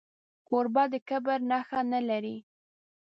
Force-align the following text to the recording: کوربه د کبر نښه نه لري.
کوربه 0.47 0.83
د 0.93 0.95
کبر 1.09 1.39
نښه 1.49 1.79
نه 1.91 1.99
لري. 2.09 2.37